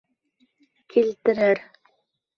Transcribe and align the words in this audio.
Килтерер. 0.95 1.65